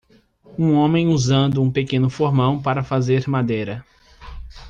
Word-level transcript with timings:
Um 0.57 0.73
homem 0.73 1.09
usando 1.09 1.61
um 1.61 1.71
pequeno 1.71 2.09
formão 2.09 2.59
para 2.59 2.83
fazer 2.83 3.27
madeira. 3.29 3.85